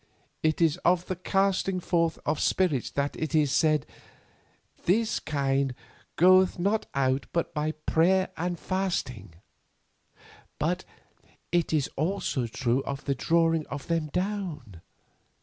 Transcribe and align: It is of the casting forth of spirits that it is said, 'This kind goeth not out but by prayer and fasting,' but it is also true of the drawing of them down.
It 0.41 0.61
is 0.61 0.77
of 0.77 1.05
the 1.05 1.15
casting 1.15 1.79
forth 1.79 2.17
of 2.25 2.39
spirits 2.39 2.89
that 2.89 3.15
it 3.17 3.35
is 3.35 3.51
said, 3.51 3.85
'This 4.85 5.19
kind 5.19 5.75
goeth 6.15 6.57
not 6.57 6.87
out 6.95 7.27
but 7.31 7.53
by 7.53 7.73
prayer 7.73 8.29
and 8.35 8.57
fasting,' 8.57 9.35
but 10.57 10.85
it 11.51 11.71
is 11.71 11.87
also 11.97 12.47
true 12.47 12.81
of 12.81 13.05
the 13.05 13.13
drawing 13.13 13.67
of 13.67 13.85
them 13.85 14.07
down. 14.07 14.81